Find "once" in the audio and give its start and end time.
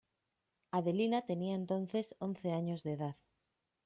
2.17-2.51